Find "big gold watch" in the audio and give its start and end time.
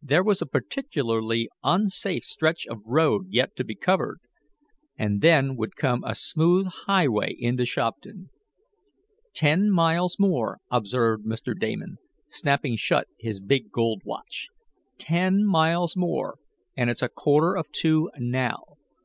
13.40-14.46